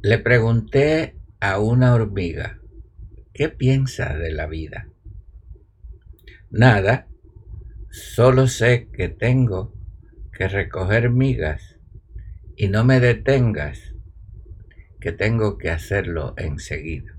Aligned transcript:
le 0.02 0.18
pregunté 0.18 1.20
a 1.40 1.60
una 1.60 1.94
hormiga, 1.94 2.60
¿qué 3.32 3.50
piensa 3.50 4.16
de 4.16 4.32
la 4.32 4.48
vida? 4.48 4.90
Nada, 6.50 7.07
Solo 7.90 8.48
sé 8.48 8.90
que 8.92 9.10
tengo 9.10 9.74
que 10.32 10.48
recoger 10.48 11.10
migas 11.10 11.80
y 12.56 12.68
no 12.68 12.84
me 12.84 13.00
detengas, 13.00 13.96
que 15.00 15.12
tengo 15.12 15.58
que 15.58 15.70
hacerlo 15.70 16.34
enseguida. 16.38 17.18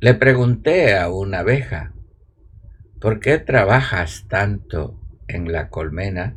Le 0.00 0.14
pregunté 0.14 0.96
a 0.96 1.08
una 1.08 1.40
abeja, 1.40 1.94
¿por 3.00 3.20
qué 3.20 3.38
trabajas 3.38 4.26
tanto 4.28 5.00
en 5.28 5.52
la 5.52 5.68
colmena? 5.68 6.36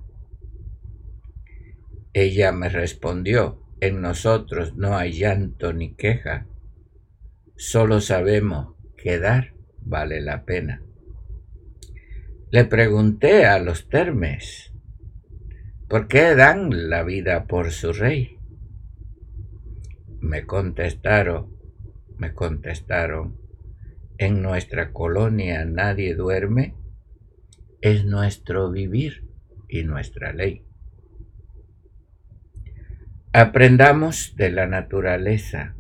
Ella 2.14 2.52
me 2.52 2.70
respondió, 2.70 3.64
en 3.80 4.02
nosotros 4.02 4.76
no 4.76 4.98
hay 4.98 5.14
llanto 5.14 5.72
ni 5.72 5.94
queja, 5.94 6.48
solo 7.56 8.02
sabemos 8.02 8.76
que 8.98 9.20
dar 9.20 9.54
vale 9.82 10.22
la 10.22 10.44
pena. 10.46 10.82
Le 12.50 12.64
pregunté 12.64 13.46
a 13.46 13.60
los 13.60 13.90
termes, 13.90 14.72
¿por 15.90 16.08
qué 16.08 16.34
dan 16.34 16.90
la 16.90 17.04
vida 17.04 17.46
por 17.46 17.72
su 17.72 17.92
rey? 17.92 18.40
Me 20.22 20.46
contestaron, 20.46 21.58
me 22.18 22.34
contestaron, 22.34 23.36
en 24.18 24.42
nuestra 24.42 24.94
colonia 24.94 25.66
nadie 25.66 26.16
duerme, 26.16 26.74
es 27.82 28.06
nuestro 28.06 28.72
vivir 28.72 29.28
y 29.68 29.84
nuestra 29.84 30.32
ley. 30.32 30.66
Aprendamos 33.34 34.38
de 34.38 34.52
la 34.52 34.68
naturaleza. 34.68 35.76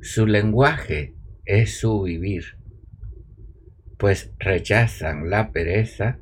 Su 0.00 0.28
lenguaje 0.28 1.16
es 1.44 1.80
su 1.80 2.02
vivir 2.02 2.63
pues 4.04 4.34
rechazan 4.38 5.30
la 5.30 5.50
pereza 5.50 6.18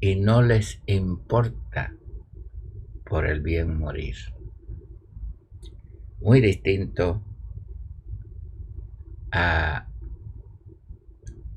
y 0.00 0.16
no 0.16 0.42
les 0.42 0.82
importa 0.84 1.94
por 3.06 3.24
el 3.24 3.40
bien 3.40 3.78
morir. 3.78 4.16
Muy 6.20 6.42
distinto 6.42 7.24
a 9.32 9.88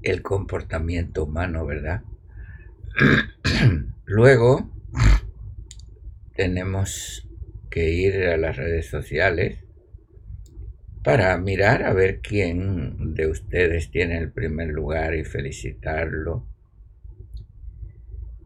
el 0.02 0.22
comportamiento 0.22 1.26
humano, 1.26 1.66
¿verdad? 1.66 2.04
Luego 4.06 4.72
tenemos 6.38 7.28
que 7.70 7.92
ir 7.92 8.16
a 8.28 8.38
las 8.38 8.56
redes 8.56 8.90
sociales 8.90 9.60
para 11.04 11.38
mirar 11.38 11.84
a 11.84 11.94
ver 11.94 12.22
quién 12.22 13.16
de 13.16 13.28
ustedes 13.28 13.90
tiene 13.90 14.18
el 14.18 14.32
primer 14.32 14.70
lugar 14.70 15.16
y 15.16 15.24
felicitarlo. 15.24 16.46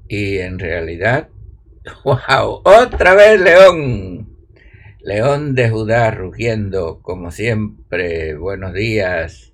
Y 0.08 0.38
en 0.38 0.60
realidad, 0.60 1.30
wow, 2.04 2.62
otra 2.64 3.16
vez 3.16 3.42
León. 3.42 4.30
León 5.02 5.54
de 5.54 5.70
Judá 5.70 6.10
rugiendo, 6.12 7.02
como 7.02 7.30
siempre. 7.30 8.36
Buenos 8.36 8.74
días 8.74 9.54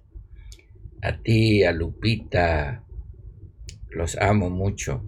a 1.02 1.18
ti, 1.18 1.64
a 1.64 1.72
Lupita. 1.72 2.84
Los 3.90 4.18
amo 4.18 4.50
mucho. 4.50 5.04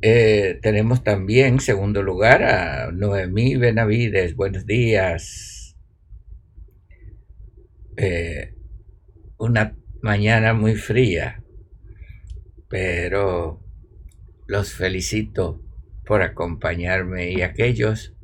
Eh, 0.00 0.58
tenemos 0.62 1.02
también, 1.02 1.60
segundo 1.60 2.02
lugar, 2.02 2.44
a 2.44 2.92
Noemí 2.92 3.56
Benavides. 3.56 4.36
Buenos 4.36 4.64
días. 4.64 5.57
Eh, 8.00 8.54
una 9.38 9.76
mañana 10.02 10.54
muy 10.54 10.76
fría, 10.76 11.42
pero 12.68 13.60
los 14.46 14.72
felicito 14.72 15.60
por 16.06 16.22
acompañarme 16.22 17.32
y 17.32 17.42
aquellos 17.42 18.14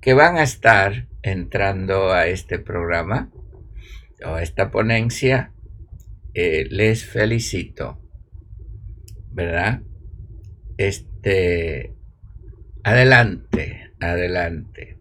que 0.00 0.14
van 0.14 0.36
a 0.36 0.44
estar 0.44 1.08
entrando 1.22 2.12
a 2.12 2.28
este 2.28 2.60
programa 2.60 3.32
o 4.24 4.34
a 4.34 4.42
esta 4.44 4.70
ponencia, 4.70 5.52
eh, 6.32 6.68
les 6.70 7.04
felicito, 7.04 7.98
¿verdad? 9.32 9.82
Este, 10.76 11.96
adelante, 12.84 13.92
adelante. 13.98 15.00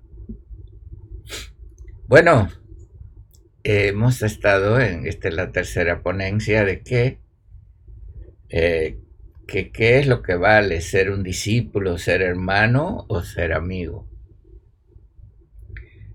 Bueno, 2.08 2.50
hemos 3.64 4.22
estado 4.22 4.80
en, 4.80 5.08
esta 5.08 5.30
es 5.30 5.36
la 5.36 5.52
tercera 5.52 6.02
ponencia 6.02 6.66
de 6.66 6.82
que, 6.82 7.20
eh, 8.50 9.00
que 9.48 9.72
qué 9.72 10.00
es 10.00 10.08
lo 10.08 10.22
que 10.22 10.36
vale 10.36 10.82
ser 10.82 11.12
un 11.12 11.24
discípulo, 11.24 11.98
ser 11.98 12.22
hermano 12.22 13.06
o 13.10 13.24
ser 13.24 13.54
amigo. 13.54 14.10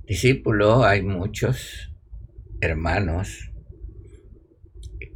Discípulo 0.07 0.85
hay 0.85 1.03
muchos, 1.03 1.93
hermanos 2.61 3.49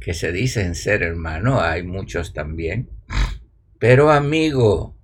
que 0.03 0.13
se 0.13 0.33
dicen 0.33 0.75
ser 0.75 1.01
hermano, 1.01 1.61
hay 1.61 1.83
muchos 1.83 2.33
también. 2.33 2.89
Pero 3.79 4.11
amigo, 4.11 4.97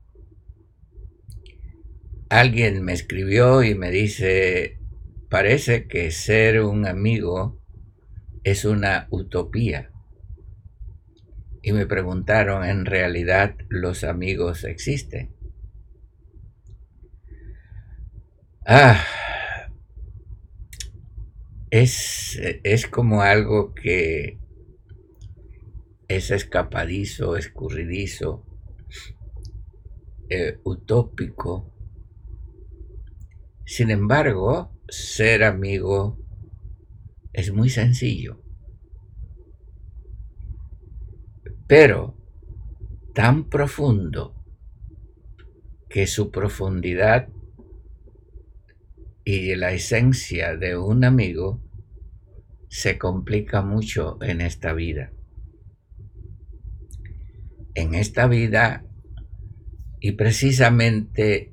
alguien 2.27 2.83
me 2.83 2.91
escribió 2.91 3.63
y 3.63 3.75
me 3.75 3.91
dice, 3.91 4.78
parece 5.29 5.87
que 5.87 6.11
ser 6.11 6.61
un 6.61 6.85
amigo 6.85 7.59
es 8.43 8.65
una 8.65 9.07
utopía. 9.11 9.91
y 11.61 11.73
me 11.73 11.85
preguntaron, 11.85 12.63
¿en 12.65 12.85
realidad 12.85 13.55
los 13.69 14.03
amigos 14.03 14.63
existen? 14.63 15.33
Ah, 18.65 19.03
es, 21.71 22.39
es 22.63 22.87
como 22.87 23.21
algo 23.21 23.73
que 23.73 24.37
es 26.09 26.31
escapadizo, 26.31 27.37
escurridizo, 27.37 28.43
eh, 30.29 30.59
utópico. 30.63 31.71
Sin 33.65 33.91
embargo, 33.91 34.71
ser 34.89 35.43
amigo 35.43 36.17
es 37.33 37.51
muy 37.53 37.69
sencillo. 37.69 38.41
Pero 41.67 42.17
tan 43.13 43.49
profundo 43.49 44.35
que 45.89 46.07
su 46.07 46.31
profundidad 46.31 47.29
y 49.23 49.55
la 49.55 49.71
esencia 49.71 50.55
de 50.55 50.77
un 50.77 51.03
amigo 51.03 51.61
se 52.69 52.97
complica 52.97 53.61
mucho 53.61 54.17
en 54.21 54.41
esta 54.41 54.73
vida. 54.73 55.11
En 57.75 57.93
esta 57.93 58.27
vida 58.27 58.85
y 59.99 60.13
precisamente 60.13 61.51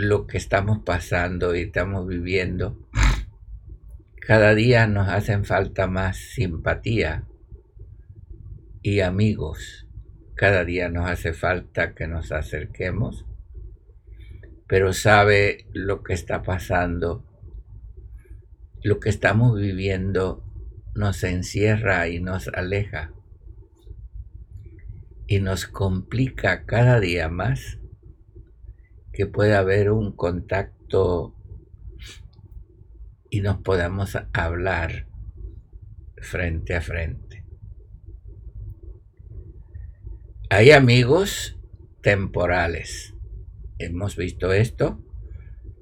lo 0.00 0.26
que 0.26 0.38
estamos 0.38 0.80
pasando 0.84 1.54
y 1.54 1.62
estamos 1.62 2.06
viviendo, 2.06 2.88
cada 4.20 4.54
día 4.54 4.86
nos 4.86 5.08
hacen 5.08 5.44
falta 5.44 5.86
más 5.86 6.16
simpatía 6.16 7.24
y 8.82 9.00
amigos. 9.00 9.86
Cada 10.34 10.64
día 10.64 10.88
nos 10.88 11.08
hace 11.08 11.34
falta 11.34 11.94
que 11.94 12.06
nos 12.06 12.32
acerquemos 12.32 13.26
pero 14.70 14.92
sabe 14.92 15.66
lo 15.72 16.04
que 16.04 16.12
está 16.12 16.44
pasando, 16.44 17.24
lo 18.84 19.00
que 19.00 19.08
estamos 19.08 19.58
viviendo 19.58 20.44
nos 20.94 21.24
encierra 21.24 22.06
y 22.06 22.20
nos 22.20 22.46
aleja 22.46 23.12
y 25.26 25.40
nos 25.40 25.66
complica 25.66 26.66
cada 26.66 27.00
día 27.00 27.28
más 27.28 27.79
que 29.20 29.26
pueda 29.26 29.58
haber 29.58 29.90
un 29.90 30.12
contacto 30.12 31.34
y 33.28 33.42
nos 33.42 33.58
podamos 33.58 34.16
hablar 34.32 35.08
frente 36.16 36.74
a 36.74 36.80
frente. 36.80 37.44
Hay 40.48 40.70
amigos 40.70 41.58
temporales 42.00 43.14
hemos 43.80 44.16
visto 44.16 44.54
esto, 44.54 45.02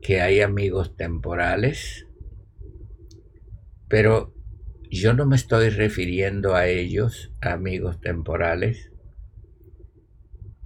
que 0.01 0.21
hay 0.21 0.41
amigos 0.41 0.97
temporales, 0.97 2.07
pero 3.89 4.35
yo 4.91 5.13
no 5.15 5.27
me 5.27 5.37
estoy 5.37 5.69
refiriendo 5.71 6.57
a 6.57 6.67
ellos, 6.67 7.33
amigos 7.41 8.01
temporales, 8.01 8.91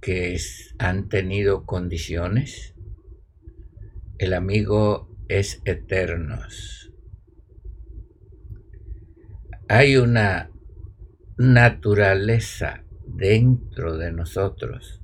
que 0.03 0.37
han 0.79 1.07
tenido 1.07 1.65
condiciones. 1.65 2.75
El 4.17 4.33
amigo 4.33 5.09
es 5.29 5.61
eternos. 5.63 6.91
Hay 9.69 9.95
una 9.95 10.51
naturaleza 11.37 12.83
dentro 13.07 13.97
de 13.97 14.11
nosotros 14.11 15.01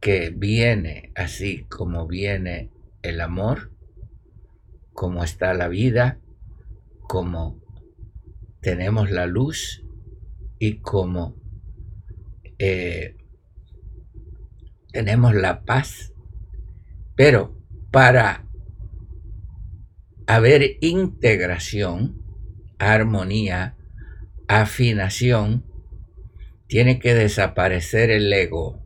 que 0.00 0.30
viene 0.34 1.12
así 1.14 1.64
como 1.64 2.06
viene 2.06 2.70
el 3.02 3.20
amor, 3.20 3.70
como 4.94 5.22
está 5.24 5.52
la 5.52 5.68
vida, 5.68 6.20
como 7.02 7.60
tenemos 8.62 9.10
la 9.10 9.26
luz 9.26 9.84
y 10.58 10.78
como 10.78 11.39
eh, 12.60 13.16
tenemos 14.92 15.34
la 15.34 15.64
paz. 15.64 16.12
Pero 17.16 17.58
para 17.90 18.46
haber 20.26 20.76
integración, 20.80 22.22
armonía, 22.78 23.76
afinación, 24.46 25.64
tiene 26.68 27.00
que 27.00 27.14
desaparecer 27.14 28.10
el 28.10 28.32
ego 28.32 28.80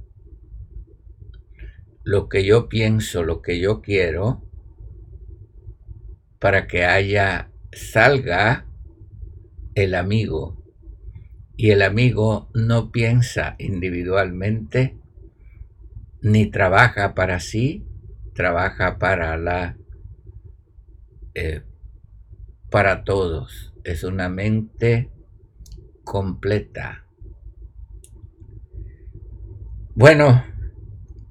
lo 2.05 2.29
que 2.29 2.45
yo 2.45 2.69
pienso, 2.69 3.25
lo 3.25 3.41
que 3.41 3.59
yo 3.59 3.81
quiero, 3.81 4.45
para 6.39 6.67
que 6.67 6.85
haya, 6.85 7.51
salga 7.73 8.67
el 9.75 9.95
amigo. 9.95 10.63
Y 11.57 11.71
el 11.71 11.83
amigo 11.83 12.51
no 12.55 12.91
piensa 12.91 13.55
individualmente, 13.59 14.97
ni 16.21 16.47
trabaja 16.47 17.15
para 17.15 17.39
sí, 17.39 17.87
trabaja 18.35 18.99
para 18.99 19.37
la, 19.37 19.77
eh, 21.35 21.63
para 22.71 23.05
todos. 23.05 23.73
Es 23.85 24.03
una 24.03 24.29
mente 24.29 25.11
completa. 26.03 27.05
Bueno, 29.95 30.45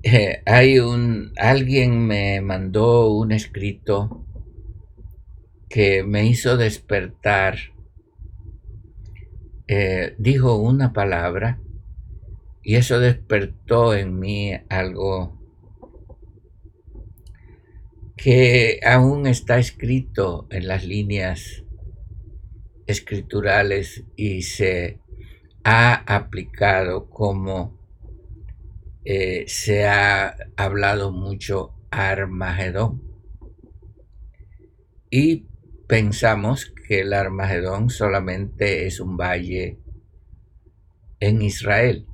eh, 0.03 0.41
hay 0.45 0.79
un, 0.79 1.33
alguien 1.37 2.07
me 2.07 2.39
mandó 2.39 3.09
un 3.09 3.33
escrito 3.33 4.25
que 5.69 6.03
me 6.03 6.25
hizo 6.25 6.55
despertar. 6.55 7.72
Eh, 9.67 10.15
dijo 10.17 10.55
una 10.55 10.91
palabra 10.91 11.59
y 12.61 12.75
eso 12.75 12.99
despertó 12.99 13.93
en 13.93 14.19
mí 14.19 14.53
algo 14.69 15.39
que 18.17 18.79
aún 18.85 19.27
está 19.27 19.59
escrito 19.59 20.47
en 20.49 20.67
las 20.67 20.85
líneas 20.85 21.63
escriturales 22.87 24.03
y 24.15 24.43
se 24.43 24.99
ha 25.63 25.93
aplicado 26.15 27.09
como 27.09 27.77
eh, 29.05 29.43
se 29.47 29.85
ha 29.85 30.35
hablado 30.55 31.11
mucho 31.11 31.73
Armagedón. 31.91 33.01
Y 35.09 35.45
pensamos 35.87 36.72
que 36.87 37.01
el 37.01 37.13
Armagedón 37.13 37.89
solamente 37.89 38.85
es 38.85 38.99
un 38.99 39.17
valle 39.17 39.79
en 41.19 41.41
Israel. 41.41 42.05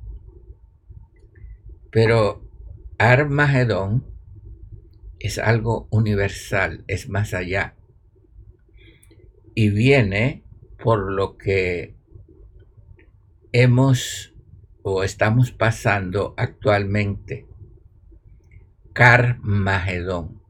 Pero 1.90 2.48
Armagedón 2.98 4.06
es 5.18 5.38
algo 5.38 5.88
universal, 5.90 6.84
es 6.86 7.08
más 7.08 7.34
allá. 7.34 7.76
Y 9.54 9.70
viene 9.70 10.44
por 10.82 11.12
lo 11.12 11.36
que 11.36 11.96
hemos 13.52 14.34
o 14.82 15.02
estamos 15.02 15.50
pasando 15.50 16.34
actualmente 16.36 17.46
Carmagedón, 18.92 20.42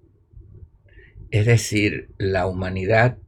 es 1.31 1.47
decir, 1.47 2.11
la 2.19 2.47
humanidad 2.47 3.19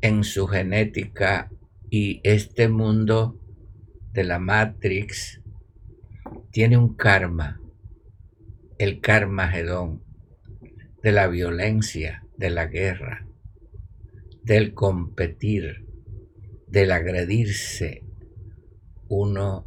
en 0.00 0.24
su 0.24 0.46
genética 0.46 1.50
y 1.90 2.20
este 2.24 2.68
mundo 2.68 3.40
de 4.12 4.24
la 4.24 4.38
Matrix 4.38 5.40
tiene 6.50 6.76
un 6.76 6.94
karma, 6.94 7.60
el 8.78 9.00
Carmagedón, 9.00 10.02
de 11.02 11.12
la 11.12 11.28
violencia, 11.28 12.24
de 12.36 12.50
la 12.50 12.66
guerra, 12.66 13.26
del 14.42 14.74
competir, 14.74 15.86
del 16.66 16.90
agredirse 16.90 18.02
uno 19.08 19.66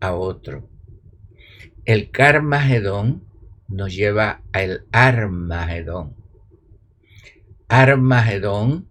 a 0.00 0.14
otro. 0.14 0.68
El 1.84 2.10
Carmagedón 2.10 3.24
nos 3.68 3.94
lleva 3.94 4.42
al 4.52 4.86
Armagedón. 4.92 6.16
Armagedón 7.68 8.89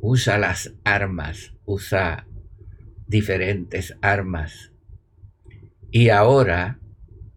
usa 0.00 0.38
las 0.38 0.74
armas, 0.84 1.54
usa 1.64 2.26
diferentes 3.06 3.96
armas. 4.00 4.72
Y 5.90 6.08
ahora, 6.08 6.80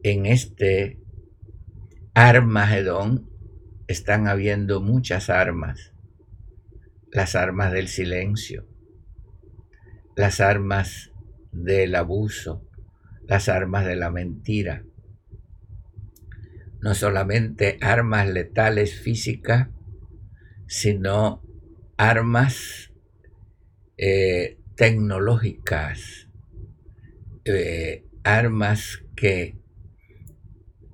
en 0.02 0.26
este 0.26 1.00
Armagedón, 2.14 3.30
están 3.88 4.28
habiendo 4.28 4.82
muchas 4.82 5.30
armas. 5.30 5.94
Las 7.12 7.36
armas 7.36 7.72
del 7.72 7.88
silencio, 7.88 8.68
las 10.16 10.40
armas 10.40 11.12
del 11.52 11.96
abuso, 11.96 12.68
las 13.28 13.50
armas 13.50 13.86
de 13.86 13.96
la 13.96 14.10
mentira. 14.10 14.84
No 16.82 16.96
solamente 16.96 17.78
armas 17.82 18.28
letales 18.28 19.00
físicas, 19.00 19.70
sino 20.68 21.43
armas 21.98 22.92
eh, 23.98 24.58
tecnológicas, 24.76 26.30
eh, 27.46 28.06
armas 28.24 29.04
que 29.16 29.58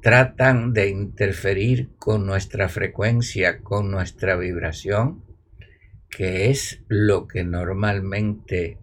tratan 0.02 0.74
de 0.74 0.90
interferir 0.90 1.90
con 1.98 2.26
nuestra 2.26 2.70
frecuencia, 2.70 3.62
con 3.62 3.92
nuestra 3.92 4.36
vibración, 4.36 5.24
que 6.10 6.50
es 6.50 6.84
lo 6.88 7.28
que 7.28 7.44
normalmente 7.44 8.78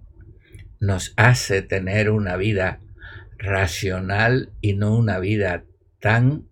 nos 0.81 1.15
hace 1.17 1.63
tener 1.63 2.11
una 2.11 2.37
vida 2.37 2.81
racional 3.39 4.53
y 4.61 4.75
no 4.75 4.97
una 4.97 5.19
vida 5.19 5.65
tan 6.01 6.49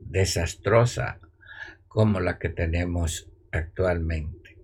desastrosa 0.00 1.20
como 1.98 2.20
la 2.20 2.38
que 2.38 2.48
tenemos 2.48 3.28
actualmente. 3.50 4.56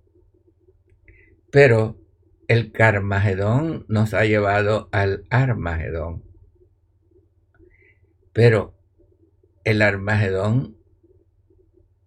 Pero 1.51 1.99
el 2.47 2.71
Carmagedón 2.71 3.85
nos 3.89 4.13
ha 4.13 4.23
llevado 4.23 4.87
al 4.93 5.25
Armagedón. 5.29 6.23
Pero 8.31 8.79
el 9.65 9.81
Armagedón 9.81 10.77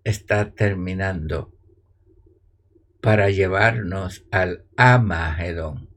está 0.02 0.54
terminando 0.54 1.54
para 3.02 3.28
llevarnos 3.28 4.24
al 4.30 4.64
Amagedón. 4.78 5.90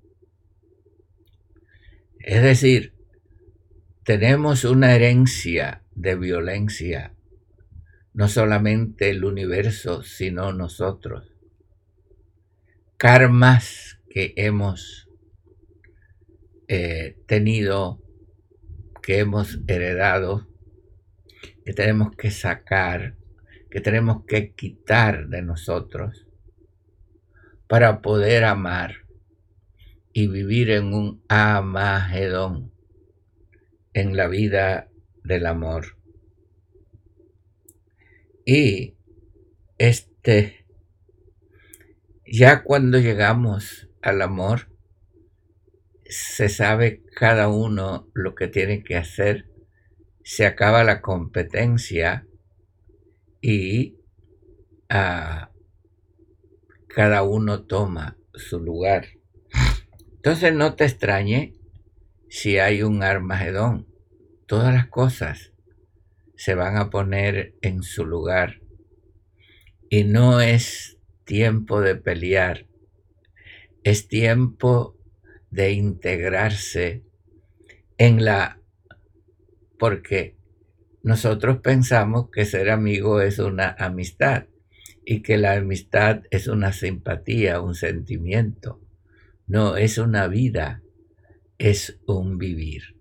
Es 2.19 2.43
decir, 2.43 2.97
tenemos 4.03 4.65
una 4.65 4.93
herencia 4.93 5.85
de 5.95 6.15
violencia, 6.17 7.15
no 8.21 8.27
solamente 8.27 9.09
el 9.09 9.25
universo, 9.25 10.03
sino 10.03 10.53
nosotros. 10.53 11.33
Karmas 12.97 13.99
que 14.11 14.35
hemos 14.35 15.09
eh, 16.67 17.17
tenido, 17.25 17.99
que 19.01 19.17
hemos 19.17 19.57
heredado, 19.67 20.47
que 21.65 21.73
tenemos 21.73 22.15
que 22.15 22.29
sacar, 22.29 23.15
que 23.71 23.81
tenemos 23.81 24.23
que 24.27 24.53
quitar 24.53 25.27
de 25.27 25.41
nosotros 25.41 26.27
para 27.67 28.03
poder 28.03 28.43
amar 28.43 28.97
y 30.13 30.27
vivir 30.27 30.69
en 30.69 30.93
un 30.93 31.23
amagedón, 31.27 32.71
en 33.93 34.15
la 34.15 34.27
vida 34.27 34.89
del 35.23 35.47
amor. 35.47 36.00
Y 38.53 38.97
este, 39.77 40.65
ya 42.25 42.63
cuando 42.63 42.99
llegamos 42.99 43.87
al 44.01 44.21
amor, 44.21 44.67
se 46.03 46.49
sabe 46.49 47.01
cada 47.15 47.47
uno 47.47 48.09
lo 48.13 48.35
que 48.35 48.49
tiene 48.49 48.83
que 48.83 48.97
hacer, 48.97 49.49
se 50.25 50.45
acaba 50.45 50.83
la 50.83 50.99
competencia 50.99 52.27
y 53.39 53.95
ah, 54.89 55.53
cada 56.89 57.23
uno 57.23 57.63
toma 57.63 58.17
su 58.33 58.59
lugar. 58.59 59.07
Entonces 60.15 60.53
no 60.53 60.75
te 60.75 60.83
extrañe 60.83 61.55
si 62.27 62.57
hay 62.57 62.83
un 62.83 63.01
Armagedón. 63.01 63.87
Todas 64.45 64.73
las 64.73 64.87
cosas 64.87 65.50
se 66.41 66.55
van 66.55 66.75
a 66.75 66.89
poner 66.89 67.53
en 67.61 67.83
su 67.83 68.03
lugar. 68.03 68.61
Y 69.91 70.05
no 70.05 70.41
es 70.41 70.97
tiempo 71.23 71.81
de 71.81 71.95
pelear, 71.95 72.65
es 73.83 74.07
tiempo 74.07 74.97
de 75.51 75.73
integrarse 75.73 77.03
en 77.99 78.25
la... 78.25 78.59
porque 79.77 80.35
nosotros 81.03 81.59
pensamos 81.59 82.31
que 82.31 82.45
ser 82.45 82.71
amigo 82.71 83.21
es 83.21 83.37
una 83.37 83.75
amistad 83.77 84.47
y 85.05 85.21
que 85.21 85.37
la 85.37 85.53
amistad 85.53 86.23
es 86.31 86.47
una 86.47 86.73
simpatía, 86.73 87.61
un 87.61 87.75
sentimiento. 87.75 88.81
No, 89.45 89.77
es 89.77 89.99
una 89.99 90.27
vida, 90.27 90.81
es 91.59 91.99
un 92.07 92.39
vivir. 92.39 93.00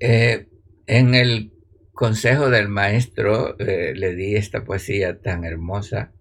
Eh, 0.00 0.48
en 0.86 1.14
el 1.14 1.52
consejo 1.92 2.50
del 2.50 2.68
maestro 2.68 3.58
eh, 3.58 3.94
le 3.94 4.14
di 4.14 4.36
esta 4.36 4.64
poesía 4.64 5.20
tan 5.20 5.44
hermosa, 5.44 6.12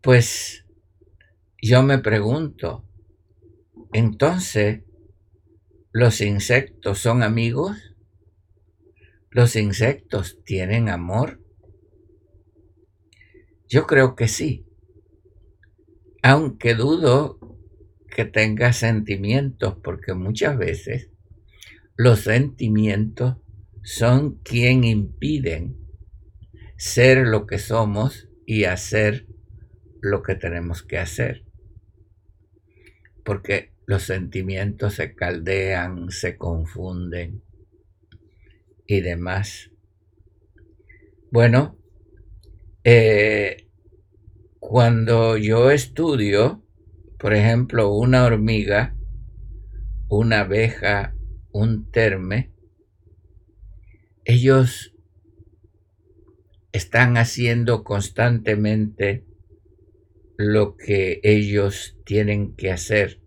pues 0.00 0.66
yo 1.62 1.82
me 1.82 1.98
pregunto, 1.98 2.84
entonces, 3.92 4.82
¿los 5.92 6.20
insectos 6.20 6.98
son 6.98 7.22
amigos? 7.22 7.94
¿Los 9.30 9.56
insectos 9.56 10.42
tienen 10.44 10.88
amor? 10.88 11.40
Yo 13.68 13.86
creo 13.86 14.14
que 14.14 14.28
sí 14.28 14.66
aunque 16.24 16.74
dudo 16.74 17.38
que 18.08 18.24
tenga 18.24 18.72
sentimientos, 18.72 19.76
porque 19.84 20.14
muchas 20.14 20.56
veces 20.56 21.10
los 21.96 22.20
sentimientos 22.20 23.36
son 23.82 24.36
quien 24.42 24.84
impiden 24.84 25.76
ser 26.76 27.26
lo 27.26 27.46
que 27.46 27.58
somos 27.58 28.28
y 28.46 28.64
hacer 28.64 29.26
lo 30.00 30.22
que 30.22 30.34
tenemos 30.34 30.82
que 30.82 30.98
hacer. 30.98 31.44
Porque 33.24 33.72
los 33.86 34.02
sentimientos 34.02 34.94
se 34.94 35.14
caldean, 35.14 36.10
se 36.10 36.36
confunden 36.36 37.42
y 38.86 39.00
demás. 39.00 39.70
Bueno, 41.30 41.78
eh, 42.84 43.68
cuando 44.58 45.36
yo 45.36 45.70
estudio, 45.70 46.62
por 47.18 47.34
ejemplo, 47.34 47.92
una 47.92 48.24
hormiga, 48.24 48.96
una 50.08 50.40
abeja, 50.40 51.13
un 51.54 51.90
terme, 51.90 52.50
ellos 54.26 54.94
están 56.72 57.16
haciendo 57.16 57.84
constantemente 57.84 59.24
lo 60.36 60.76
que 60.76 61.20
ellos 61.22 61.96
tienen 62.04 62.54
que 62.56 62.70
hacer. 62.70 63.22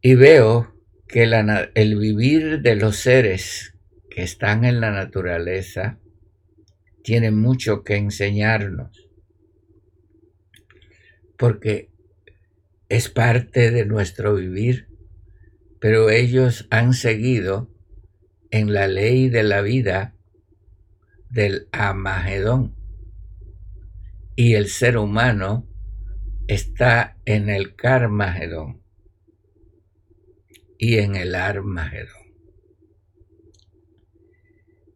Y 0.00 0.14
veo 0.14 0.76
que 1.08 1.24
el 1.74 1.98
vivir 1.98 2.60
de 2.60 2.76
los 2.76 2.98
seres 2.98 3.74
que 4.08 4.22
están 4.22 4.64
en 4.64 4.80
la 4.80 4.92
naturaleza 4.92 5.98
tiene 7.02 7.32
mucho 7.32 7.82
que 7.82 7.96
enseñarnos 7.96 9.10
porque 11.40 11.88
es 12.90 13.08
parte 13.08 13.70
de 13.70 13.86
nuestro 13.86 14.34
vivir, 14.34 14.89
pero 15.80 16.10
ellos 16.10 16.66
han 16.70 16.94
seguido 16.94 17.70
en 18.50 18.72
la 18.72 18.86
ley 18.86 19.28
de 19.28 19.42
la 19.42 19.62
vida 19.62 20.14
del 21.30 21.68
Amagedón. 21.72 22.76
Y 24.36 24.54
el 24.54 24.68
ser 24.68 24.96
humano 24.96 25.68
está 26.48 27.16
en 27.24 27.48
el 27.48 27.74
Carmagedón 27.76 28.82
y 30.78 30.98
en 30.98 31.16
el 31.16 31.34
Armagedón. 31.34 32.34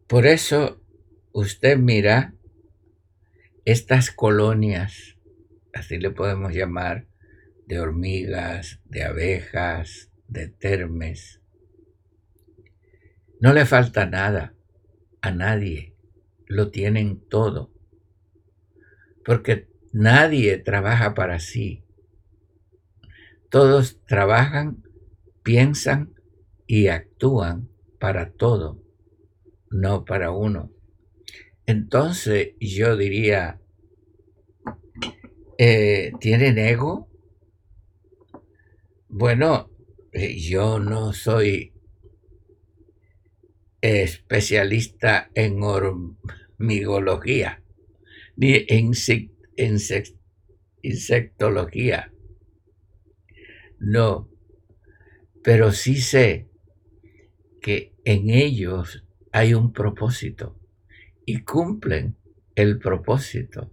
Por 0.07 0.25
eso 0.25 0.81
usted 1.31 1.77
mira 1.77 2.33
estas 3.65 4.11
colonias 4.11 5.15
así 5.75 5.97
le 5.99 6.09
podemos 6.09 6.53
llamar, 6.53 7.05
de 7.67 7.79
hormigas, 7.79 8.79
de 8.85 9.03
abejas, 9.03 10.09
de 10.27 10.47
termes. 10.47 11.41
No 13.39 13.53
le 13.53 13.65
falta 13.65 14.05
nada 14.05 14.53
a 15.21 15.31
nadie, 15.31 15.95
lo 16.47 16.71
tienen 16.71 17.19
todo, 17.27 17.71
porque 19.23 19.67
nadie 19.91 20.57
trabaja 20.57 21.13
para 21.13 21.39
sí. 21.39 21.83
Todos 23.49 24.01
trabajan, 24.05 24.83
piensan 25.43 26.13
y 26.67 26.87
actúan 26.87 27.69
para 27.99 28.31
todo, 28.31 28.81
no 29.69 30.05
para 30.05 30.31
uno. 30.31 30.71
Entonces 31.65 32.53
yo 32.59 32.95
diría, 32.97 33.59
eh, 35.57 36.11
¿tienen 36.19 36.57
ego? 36.57 37.09
Bueno, 39.07 39.69
yo 40.15 40.79
no 40.79 41.11
soy 41.11 41.73
especialista 43.81 45.29
en 45.35 45.61
hormigología 45.61 47.61
ni 48.37 48.65
en 48.67 48.93
insectología. 50.81 52.11
No, 53.79 54.29
pero 55.43 55.71
sí 55.71 55.97
sé 55.97 56.47
que 57.61 57.93
en 58.05 58.29
ellos 58.29 59.03
hay 59.31 59.53
un 59.53 59.73
propósito 59.73 60.57
y 61.25 61.41
cumplen 61.41 62.15
el 62.55 62.79
propósito. 62.79 63.71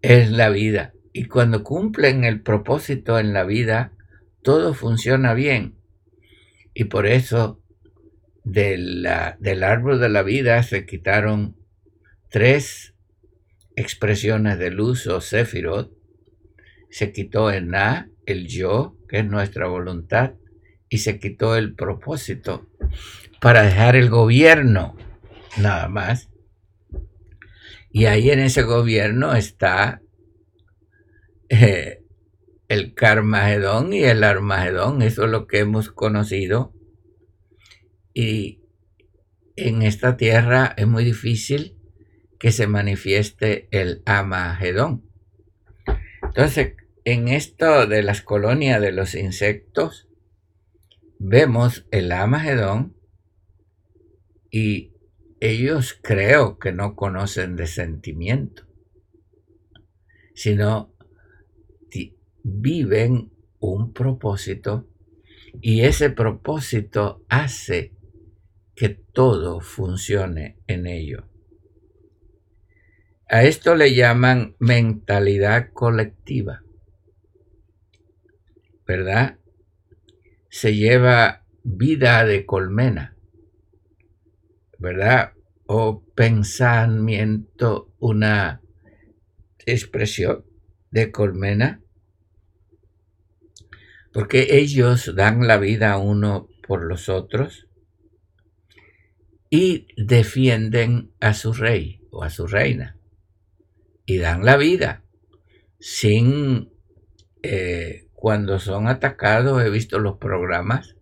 Es 0.00 0.30
la 0.30 0.48
vida. 0.48 0.94
Y 1.12 1.26
cuando 1.26 1.62
cumplen 1.62 2.24
el 2.24 2.40
propósito 2.40 3.18
en 3.18 3.32
la 3.32 3.44
vida, 3.44 3.92
todo 4.42 4.74
funciona 4.74 5.34
bien. 5.34 5.76
Y 6.74 6.84
por 6.84 7.06
eso 7.06 7.62
del 8.44 9.06
árbol 9.06 10.00
de 10.00 10.08
la 10.08 10.22
vida 10.22 10.62
se 10.62 10.86
quitaron 10.86 11.56
tres 12.30 12.94
expresiones 13.76 14.58
de 14.58 14.70
luz 14.70 15.06
o 15.06 15.20
Sefirot. 15.20 15.92
Se 16.90 17.12
quitó 17.12 17.50
el 17.50 17.68
Na, 17.68 18.10
el 18.26 18.46
yo, 18.48 18.96
que 19.08 19.20
es 19.20 19.26
nuestra 19.26 19.68
voluntad, 19.68 20.34
y 20.88 20.98
se 20.98 21.18
quitó 21.18 21.56
el 21.56 21.74
propósito 21.74 22.68
para 23.40 23.62
dejar 23.62 23.94
el 23.96 24.10
gobierno, 24.10 24.96
nada 25.56 25.88
más. 25.88 26.30
Y 27.92 28.06
ahí 28.06 28.30
en 28.30 28.40
ese 28.40 28.62
gobierno 28.62 29.34
está 29.34 30.02
eh, 31.48 31.99
el 32.70 32.94
Carmagedón 32.94 33.92
y 33.92 34.04
el 34.04 34.22
Armagedón, 34.22 35.02
eso 35.02 35.24
es 35.24 35.30
lo 35.32 35.48
que 35.48 35.58
hemos 35.58 35.90
conocido. 35.90 36.72
Y 38.14 38.62
en 39.56 39.82
esta 39.82 40.16
tierra 40.16 40.72
es 40.76 40.86
muy 40.86 41.04
difícil 41.04 41.76
que 42.38 42.52
se 42.52 42.68
manifieste 42.68 43.66
el 43.72 44.04
Amagedón. 44.06 45.04
Entonces, 46.22 46.74
en 47.04 47.26
esto 47.26 47.88
de 47.88 48.04
las 48.04 48.22
colonias 48.22 48.80
de 48.80 48.92
los 48.92 49.16
insectos, 49.16 50.08
vemos 51.18 51.88
el 51.90 52.12
Amagedón 52.12 52.94
y 54.48 54.92
ellos 55.40 55.98
creo 56.00 56.60
que 56.60 56.70
no 56.70 56.94
conocen 56.94 57.56
de 57.56 57.66
sentimiento, 57.66 58.68
sino 60.36 60.94
viven 62.42 63.32
un 63.58 63.92
propósito 63.92 64.88
y 65.60 65.82
ese 65.82 66.10
propósito 66.10 67.24
hace 67.28 67.94
que 68.74 68.88
todo 68.88 69.60
funcione 69.60 70.58
en 70.66 70.86
ello. 70.86 71.28
A 73.28 73.44
esto 73.44 73.74
le 73.74 73.94
llaman 73.94 74.56
mentalidad 74.58 75.72
colectiva, 75.72 76.62
¿verdad? 78.86 79.38
Se 80.48 80.74
lleva 80.74 81.44
vida 81.62 82.24
de 82.24 82.44
colmena, 82.44 83.16
¿verdad? 84.78 85.34
O 85.66 86.02
pensamiento, 86.16 87.92
una 88.00 88.62
expresión 89.64 90.44
de 90.90 91.12
colmena 91.12 91.82
porque 94.12 94.58
ellos 94.58 95.14
dan 95.14 95.46
la 95.46 95.58
vida 95.58 95.98
uno 95.98 96.48
por 96.66 96.84
los 96.84 97.08
otros 97.08 97.66
y 99.48 99.88
defienden 99.96 101.12
a 101.20 101.34
su 101.34 101.52
rey 101.52 102.00
o 102.10 102.22
a 102.22 102.30
su 102.30 102.46
reina 102.46 102.96
y 104.06 104.18
dan 104.18 104.44
la 104.44 104.56
vida 104.56 105.04
sin 105.78 106.72
eh, 107.42 108.08
cuando 108.14 108.58
son 108.58 108.88
atacados 108.88 109.62
he 109.62 109.70
visto 109.70 109.98
los 109.98 110.18
programas 110.18 110.96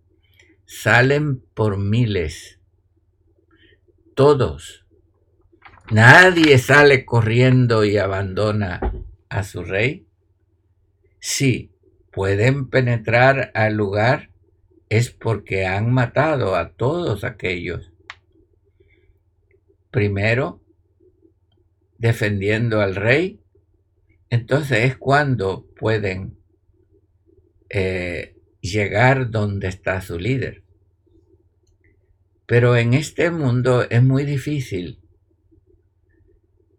salen 0.69 1.41
por 1.55 1.79
miles. 1.79 2.61
Todos. 4.15 4.85
Nadie 5.91 6.59
sale 6.59 7.07
corriendo 7.07 7.85
y 7.85 7.97
abandona 7.97 8.93
a 9.31 9.43
su 9.43 9.65
rey. 9.65 10.07
Sí 11.19 11.73
pueden 12.13 12.69
penetrar 12.69 13.51
al 13.55 13.75
lugar 13.75 14.31
es 14.89 15.11
porque 15.11 15.67
han 15.67 15.93
matado 15.93 16.57
a 16.57 16.73
todos 16.73 17.25
aquellos. 17.25 17.93
Primero, 19.91 20.63
defendiendo 21.99 22.81
al 22.81 22.95
rey, 22.95 23.41
entonces 24.31 24.85
es 24.85 24.97
cuando 24.97 25.67
pueden 25.79 26.39
eh, 27.71 28.37
llegar 28.61 29.31
donde 29.31 29.69
está 29.69 30.01
su 30.01 30.19
líder. 30.19 30.65
Pero 32.47 32.77
en 32.77 32.95
este 32.95 33.31
mundo 33.31 33.87
es 33.89 34.03
muy 34.03 34.25
difícil 34.25 35.01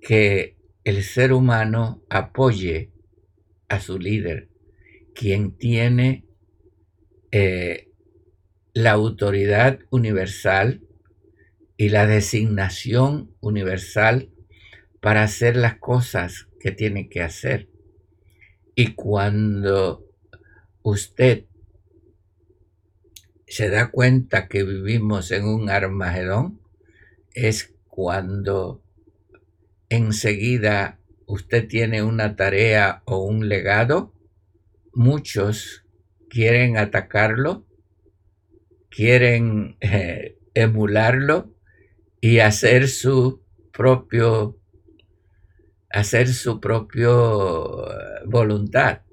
que 0.01 0.57
el 0.83 1.03
ser 1.03 1.33
humano 1.33 2.01
apoye 2.09 2.91
a 3.67 3.79
su 3.79 3.99
líder 3.99 4.49
quien 5.19 5.51
tiene 5.51 6.23
eh, 7.33 7.91
la 8.71 8.91
autoridad 8.91 9.79
universal 9.89 10.81
y 11.75 11.89
la 11.89 12.07
designación 12.07 13.35
universal 13.41 14.31
para 15.01 15.23
hacer 15.23 15.57
las 15.57 15.77
cosas 15.77 16.47
que 16.61 16.71
tiene 16.71 17.09
que 17.09 17.21
hacer. 17.21 17.67
Y 18.75 18.93
cuando 18.93 20.07
usted 20.83 21.47
se 23.45 23.69
da 23.69 23.91
cuenta 23.91 24.47
que 24.47 24.63
vivimos 24.63 25.31
en 25.31 25.43
un 25.43 25.69
Armagedón, 25.69 26.61
es 27.33 27.75
cuando 27.89 28.81
enseguida 29.89 30.97
usted 31.25 31.67
tiene 31.67 32.03
una 32.03 32.37
tarea 32.37 33.03
o 33.03 33.17
un 33.17 33.49
legado 33.49 34.13
muchos 34.99 35.85
quieren 36.29 36.75
atacarlo, 36.75 37.65
quieren 38.89 39.77
eh, 39.79 40.37
emularlo 40.53 41.55
y 42.19 42.39
hacer 42.39 42.89
su 42.89 43.41
propio 43.71 44.59
hacer 45.89 46.27
su 46.27 46.59
propio 46.59 47.89
eh, 47.89 47.95
voluntad. 48.25 49.03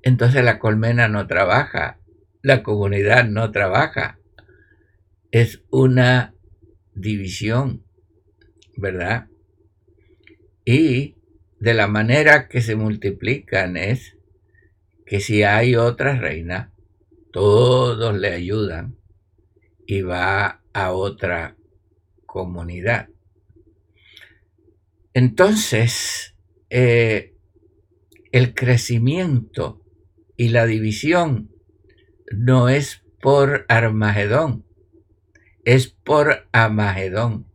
Entonces 0.00 0.42
la 0.42 0.58
colmena 0.58 1.06
no 1.06 1.26
trabaja, 1.26 2.00
la 2.40 2.62
comunidad 2.62 3.26
no 3.26 3.52
trabaja. 3.52 4.18
Es 5.30 5.62
una 5.68 6.34
división, 6.94 7.84
¿verdad? 8.78 9.28
Y 10.64 11.18
de 11.60 11.74
la 11.74 11.88
manera 11.88 12.48
que 12.48 12.62
se 12.62 12.74
multiplican 12.74 13.76
es 13.76 14.13
que 15.06 15.20
si 15.20 15.42
hay 15.42 15.76
otra 15.76 16.16
reina, 16.16 16.72
todos 17.32 18.16
le 18.16 18.32
ayudan 18.32 18.96
y 19.86 20.02
va 20.02 20.62
a 20.72 20.92
otra 20.92 21.56
comunidad. 22.26 23.08
Entonces, 25.12 26.34
eh, 26.70 27.34
el 28.32 28.54
crecimiento 28.54 29.80
y 30.36 30.48
la 30.48 30.66
división 30.66 31.50
no 32.32 32.68
es 32.68 33.04
por 33.20 33.64
Armagedón, 33.68 34.64
es 35.64 35.88
por 35.88 36.48
Amagedón. 36.52 37.46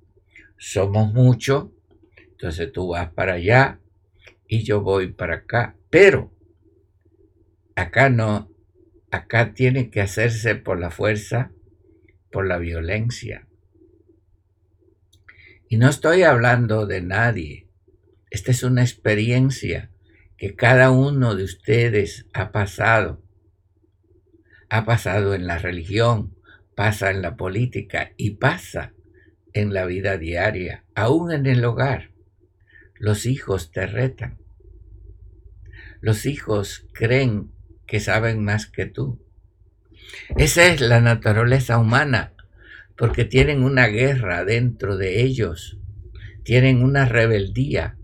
Somos 0.58 1.14
muchos, 1.14 1.70
entonces 2.32 2.72
tú 2.72 2.90
vas 2.90 3.12
para 3.12 3.34
allá 3.34 3.80
y 4.48 4.64
yo 4.64 4.82
voy 4.82 5.12
para 5.12 5.36
acá, 5.36 5.76
pero 5.90 6.32
Acá 7.80 8.10
no, 8.10 8.52
acá 9.10 9.54
tiene 9.54 9.89
que 9.89 10.02
hacerse 10.02 10.56
por 10.56 10.78
la 10.82 10.92
fuerza, 10.92 11.54
por 12.30 12.46
la 12.46 12.58
violencia. 12.58 13.48
Y 15.70 15.78
no 15.78 15.88
estoy 15.88 16.24
hablando 16.24 16.88
de 16.88 17.02
nadie. 17.02 17.70
Esta 18.32 18.52
es 18.52 18.63
una 18.63 18.82
experiencia 18.82 19.92
que 20.36 20.58
cada 20.58 20.92
uno 20.92 21.36
de 21.36 21.46
ustedes 21.46 22.26
ha 22.34 22.52
pasado. 22.52 23.24
Ha 24.70 24.84
pasado 24.84 25.34
en 25.34 25.48
la 25.48 25.58
religión, 25.58 26.36
pasa 26.76 27.12
en 27.12 27.22
la 27.22 27.38
política 27.38 28.12
y 28.18 28.32
pasa 28.32 28.94
en 29.54 29.74
la 29.74 29.86
vida 29.86 30.18
diaria, 30.18 30.84
aún 30.96 31.32
en 31.32 31.46
el 31.46 31.63
hogar. 31.63 32.12
los 32.96 33.26
hijos 33.26 33.72
te 33.72 33.88
retan. 33.88 34.38
Los 36.02 36.26
hijos 36.26 36.86
creen 36.92 37.54
que 37.89 37.99
saben 37.99 38.43
más 38.43 38.67
que 38.67 38.86
tú. 38.86 39.19
Esa 40.38 40.67
es 40.67 40.80
la 40.80 41.02
naturaleza 41.02 41.80
humana, 41.80 42.34
porque 42.95 43.25
tienen 43.25 43.63
una 43.63 43.88
guerra 43.88 44.45
dentro 44.45 44.95
de 44.95 45.23
ellos, 45.23 45.80
tienen 46.43 46.84
una 46.84 47.06
rebeldía 47.06 47.97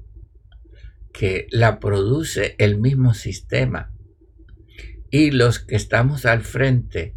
que 1.13 1.47
la 1.51 1.79
produce 1.79 2.55
el 2.57 2.79
mismo 2.79 3.13
sistema. 3.13 3.91
Y 5.11 5.31
los 5.31 5.59
que 5.59 5.75
estamos 5.75 6.25
al 6.25 6.41
frente, 6.41 7.15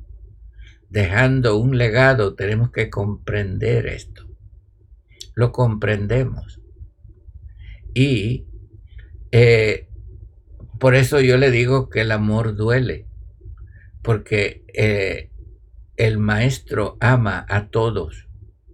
dejando 0.91 1.57
un 1.57 1.79
legado, 1.79 2.35
tenemos 2.35 2.71
que 2.71 2.91
comprender 2.91 3.87
esto. 3.87 4.29
Lo 5.35 5.53
comprendemos. 5.53 6.61
Y 7.95 8.47
eh, 9.33 9.88
por 10.79 10.95
eso 10.95 11.21
yo 11.21 11.37
le 11.37 11.51
digo 11.51 11.89
que 11.89 12.03
el 12.03 12.13
amor 12.13 12.55
duele, 12.55 13.07
porque 14.03 14.65
eh, 14.75 15.31
el 15.97 16.19
maestro 16.19 16.97
ama 17.01 17.45
a 17.49 17.69
todos, 17.69 18.29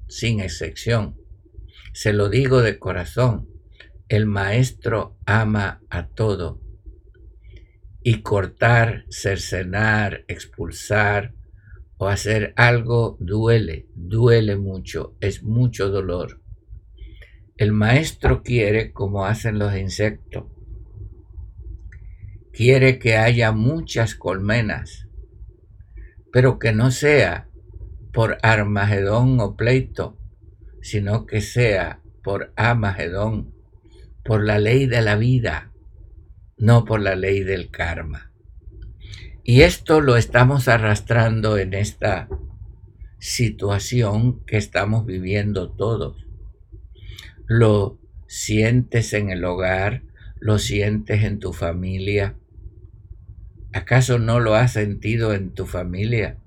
sin 0.08 0.40
excepción. 0.40 1.16
Se 1.94 2.12
lo 2.12 2.28
digo 2.28 2.60
de 2.60 2.78
corazón, 2.78 3.48
el 4.08 4.26
maestro 4.26 5.16
ama 5.24 5.80
a 5.88 6.08
todo. 6.08 6.60
Y 8.02 8.20
cortar, 8.20 9.06
cercenar, 9.08 10.24
expulsar 10.28 11.34
o 11.96 12.08
hacer 12.08 12.52
algo 12.56 13.16
duele, 13.18 13.88
duele 13.94 14.56
mucho, 14.56 15.16
es 15.20 15.42
mucho 15.42 15.88
dolor. 15.88 16.42
El 17.56 17.72
maestro 17.72 18.42
quiere 18.42 18.92
como 18.92 19.24
hacen 19.24 19.58
los 19.58 19.74
insectos. 19.76 20.53
Quiere 22.54 22.98
que 22.98 23.16
haya 23.16 23.52
muchas 23.52 24.14
colmenas, 24.14 25.08
pero 26.32 26.58
que 26.58 26.72
no 26.72 26.90
sea 26.90 27.48
por 28.12 28.38
Armagedón 28.42 29.40
o 29.40 29.56
pleito, 29.56 30.18
sino 30.80 31.26
que 31.26 31.40
sea 31.40 32.00
por 32.22 32.52
Amagedón, 32.56 33.54
por 34.24 34.44
la 34.44 34.58
ley 34.58 34.86
de 34.86 35.02
la 35.02 35.16
vida, 35.16 35.72
no 36.56 36.84
por 36.84 37.00
la 37.00 37.16
ley 37.16 37.40
del 37.40 37.70
karma. 37.70 38.32
Y 39.42 39.62
esto 39.62 40.00
lo 40.00 40.16
estamos 40.16 40.68
arrastrando 40.68 41.58
en 41.58 41.74
esta 41.74 42.28
situación 43.18 44.44
que 44.44 44.56
estamos 44.56 45.04
viviendo 45.04 45.70
todos 45.70 46.24
lo 47.46 47.98
sientes 48.26 49.12
en 49.12 49.30
el 49.30 49.44
hogar, 49.44 50.02
lo 50.38 50.58
sientes 50.58 51.24
en 51.24 51.38
tu 51.38 51.52
familia. 51.52 52.36
¿Acaso 53.74 54.20
no 54.20 54.38
lo 54.38 54.54
has 54.54 54.72
sentido 54.72 55.34
en 55.34 55.52
tu 55.52 55.66
familia? 55.66 56.38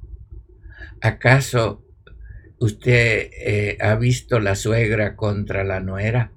¿Acaso 1.02 1.84
usted 2.58 3.30
eh, 3.34 3.78
ha 3.82 3.96
visto 3.96 4.40
la 4.40 4.56
suegra 4.56 5.18
contra 5.18 5.66
la 5.66 5.82
nuera? 5.82 6.32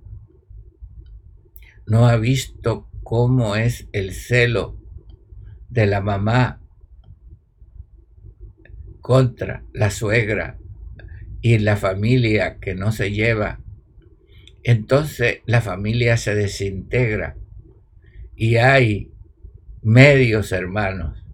¿No 1.86 2.08
ha 2.08 2.16
visto 2.16 2.88
cómo 3.04 3.54
es 3.54 3.86
el 3.92 4.12
celo 4.12 4.76
de 5.68 5.86
la 5.86 6.00
mamá 6.00 6.60
contra 9.00 9.62
la 9.72 9.90
suegra 9.90 10.58
y 11.40 11.58
la 11.58 11.76
familia 11.76 12.58
que 12.58 12.74
no 12.74 12.90
se 12.90 13.12
lleva 13.12 13.60
entonces 14.62 15.38
la 15.46 15.60
familia 15.60 16.16
se 16.16 16.34
desintegra 16.34 17.36
y 18.36 18.56
hay 18.56 19.10
medios 19.82 20.52
hermanos, 20.52 21.24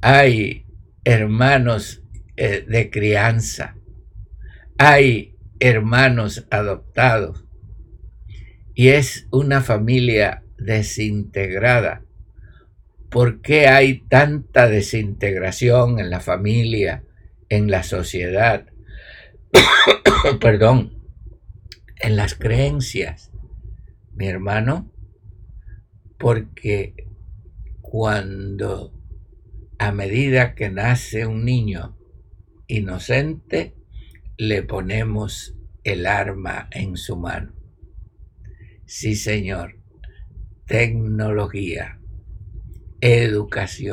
hay 0.00 0.66
hermanos 1.04 2.02
eh, 2.36 2.64
de 2.66 2.90
crianza, 2.90 3.76
hay 4.78 5.36
hermanos 5.60 6.46
adoptados 6.50 7.44
y 8.74 8.88
es 8.88 9.26
una 9.30 9.60
familia 9.60 10.44
desintegrada. 10.56 12.02
¿Por 13.10 13.40
qué 13.40 13.68
hay 13.68 14.00
tanta 14.00 14.68
desintegración 14.68 15.98
en 15.98 16.10
la 16.10 16.20
familia, 16.20 17.04
en 17.48 17.70
la 17.70 17.82
sociedad? 17.82 18.66
Perdón 20.40 20.98
en 22.00 22.16
las 22.16 22.34
creencias, 22.34 23.30
mi 24.14 24.28
hermano, 24.28 24.90
porque 26.18 27.07
cuando 27.90 28.92
a 29.78 29.92
medida 29.92 30.54
que 30.54 30.68
nace 30.68 31.24
un 31.24 31.46
niño 31.46 31.96
inocente, 32.66 33.76
le 34.36 34.62
ponemos 34.62 35.56
el 35.84 36.06
arma 36.06 36.68
en 36.70 36.98
su 36.98 37.16
mano. 37.16 37.54
Sí, 38.84 39.16
señor. 39.16 39.78
Tecnología, 40.66 41.98
educación. 43.00 43.78